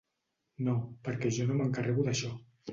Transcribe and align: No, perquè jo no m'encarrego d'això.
No, 0.69 0.75
perquè 1.09 1.33
jo 1.37 1.47
no 1.53 1.61
m'encarrego 1.61 2.11
d'això. 2.11 2.37